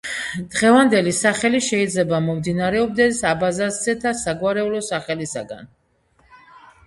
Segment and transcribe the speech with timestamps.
[0.53, 5.69] დღევანდელი სახელი შეიძლება მომდინარეობდეს აბაზასძეთა საგვარეულო სახელისაგან.